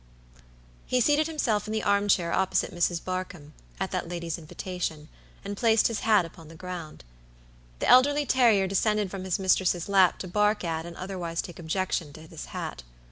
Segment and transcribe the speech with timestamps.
[0.87, 2.99] He seated himself in the arm chair opposite Mrs.
[2.99, 5.09] Barkamb, at that lady's invitation,
[5.45, 7.03] and placed his hat upon the ground.
[7.77, 12.13] The elderly terrier descended from his mistress' lap to bark at and otherwise take objection
[12.13, 12.81] to this hat.